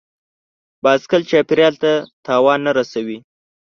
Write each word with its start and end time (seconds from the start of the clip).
بایسکل 0.83 1.21
چاپېریال 1.29 1.75
ته 1.83 1.91
زیان 2.25 2.59
نه 2.65 2.71
رسوي. 2.77 3.17